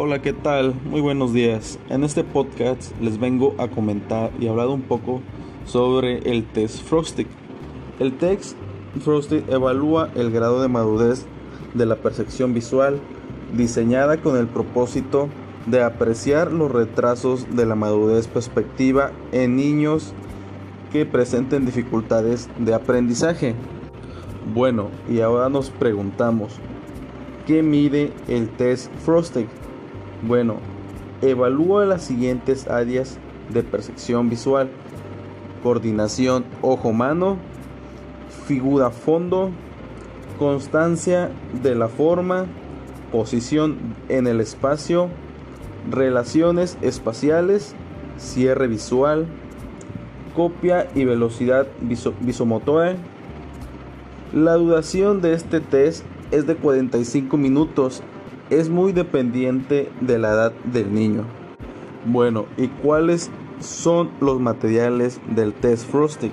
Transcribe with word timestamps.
Hola, 0.00 0.22
¿qué 0.22 0.32
tal? 0.32 0.76
Muy 0.84 1.00
buenos 1.00 1.32
días. 1.32 1.76
En 1.88 2.04
este 2.04 2.22
podcast 2.22 2.92
les 3.00 3.18
vengo 3.18 3.56
a 3.58 3.66
comentar 3.66 4.30
y 4.38 4.46
hablar 4.46 4.68
un 4.68 4.82
poco 4.82 5.22
sobre 5.66 6.18
el 6.18 6.44
test 6.44 6.84
Frosted. 6.84 7.26
El 7.98 8.16
test 8.16 8.56
Frosted 9.00 9.50
evalúa 9.50 10.08
el 10.14 10.30
grado 10.30 10.62
de 10.62 10.68
madurez 10.68 11.26
de 11.74 11.84
la 11.84 11.96
percepción 11.96 12.54
visual 12.54 13.00
diseñada 13.56 14.18
con 14.18 14.36
el 14.36 14.46
propósito 14.46 15.30
de 15.66 15.82
apreciar 15.82 16.52
los 16.52 16.70
retrasos 16.70 17.56
de 17.56 17.66
la 17.66 17.74
madurez 17.74 18.28
perspectiva 18.28 19.10
en 19.32 19.56
niños 19.56 20.12
que 20.92 21.06
presenten 21.06 21.66
dificultades 21.66 22.48
de 22.56 22.72
aprendizaje. 22.72 23.56
Bueno, 24.54 24.90
y 25.10 25.22
ahora 25.22 25.48
nos 25.48 25.70
preguntamos, 25.70 26.52
¿qué 27.48 27.64
mide 27.64 28.12
el 28.28 28.48
test 28.48 28.92
Frosted? 29.04 29.46
Bueno, 30.26 30.56
evalúa 31.22 31.84
las 31.84 32.02
siguientes 32.02 32.68
áreas 32.68 33.18
de 33.52 33.62
percepción 33.62 34.28
visual. 34.28 34.68
Coordinación 35.62 36.44
ojo-mano, 36.60 37.36
figura-fondo, 38.46 39.50
constancia 40.38 41.30
de 41.62 41.74
la 41.76 41.88
forma, 41.88 42.46
posición 43.12 43.76
en 44.08 44.26
el 44.26 44.40
espacio, 44.40 45.08
relaciones 45.90 46.78
espaciales, 46.82 47.74
cierre 48.16 48.66
visual, 48.66 49.26
copia 50.34 50.88
y 50.96 51.04
velocidad 51.04 51.68
visomotora. 52.20 52.96
La 54.32 54.54
duración 54.54 55.20
de 55.22 55.32
este 55.32 55.60
test 55.60 56.04
es 56.32 56.46
de 56.46 56.56
45 56.56 57.36
minutos 57.36 58.02
es 58.50 58.68
muy 58.70 58.92
dependiente 58.92 59.90
de 60.00 60.18
la 60.18 60.30
edad 60.30 60.52
del 60.64 60.92
niño. 60.92 61.24
Bueno, 62.04 62.46
¿y 62.56 62.68
cuáles 62.68 63.30
son 63.60 64.10
los 64.20 64.40
materiales 64.40 65.20
del 65.34 65.52
test 65.52 65.90
Frosting? 65.90 66.32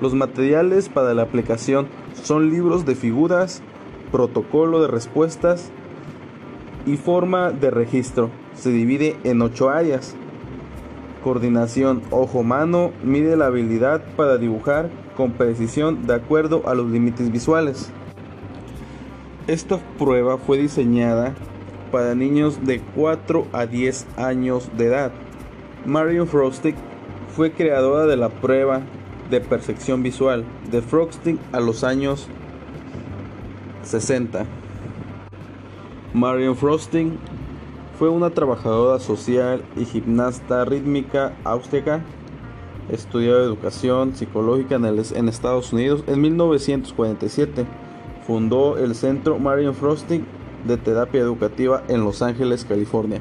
Los 0.00 0.14
materiales 0.14 0.88
para 0.88 1.14
la 1.14 1.22
aplicación 1.22 1.86
son 2.20 2.50
libros 2.50 2.84
de 2.84 2.96
figuras, 2.96 3.62
protocolo 4.10 4.80
de 4.82 4.88
respuestas 4.88 5.70
y 6.86 6.96
forma 6.96 7.52
de 7.52 7.70
registro. 7.70 8.30
Se 8.54 8.70
divide 8.70 9.16
en 9.22 9.40
ocho 9.42 9.70
áreas. 9.70 10.16
Coordinación 11.22 12.02
ojo-mano 12.10 12.90
mide 13.04 13.36
la 13.36 13.46
habilidad 13.46 14.02
para 14.16 14.38
dibujar 14.38 14.90
con 15.16 15.32
precisión 15.32 16.04
de 16.06 16.14
acuerdo 16.14 16.62
a 16.66 16.74
los 16.74 16.90
límites 16.90 17.30
visuales. 17.30 17.92
Esta 19.46 19.78
prueba 19.98 20.36
fue 20.38 20.58
diseñada 20.58 21.34
para 21.92 22.16
niños 22.16 22.64
de 22.66 22.80
4 22.96 23.46
a 23.52 23.66
10 23.66 24.06
años 24.16 24.68
de 24.76 24.86
edad. 24.86 25.12
Marion 25.84 26.26
Frosting 26.26 26.74
fue 27.36 27.52
creadora 27.52 28.06
de 28.06 28.16
la 28.16 28.30
prueba 28.30 28.80
de 29.30 29.40
percepción 29.40 30.02
visual 30.02 30.44
de 30.70 30.82
Frosting 30.82 31.38
a 31.52 31.60
los 31.60 31.84
años 31.84 32.26
60. 33.82 34.44
Marion 36.14 36.56
Frosting 36.56 37.18
fue 37.98 38.08
una 38.08 38.30
trabajadora 38.30 38.98
social 38.98 39.62
y 39.76 39.84
gimnasta 39.84 40.64
rítmica 40.64 41.34
austríaca. 41.44 42.02
Estudió 42.90 43.38
educación 43.38 44.14
psicológica 44.16 44.74
en, 44.74 44.84
en 44.84 45.28
Estados 45.28 45.72
Unidos. 45.72 46.04
En 46.06 46.20
1947 46.20 47.64
fundó 48.26 48.76
el 48.78 48.94
Centro 48.94 49.38
Marion 49.38 49.74
Frosting 49.74 50.24
de 50.64 50.76
terapia 50.76 51.20
educativa 51.20 51.82
en 51.88 52.04
Los 52.04 52.22
Ángeles, 52.22 52.64
California. 52.64 53.20